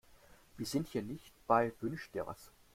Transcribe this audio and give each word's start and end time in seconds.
Wir 0.57 0.65
sind 0.65 0.87
hier 0.87 1.03
nicht 1.03 1.31
bei 1.45 1.71
Wünsch-dir-was. 1.79 2.49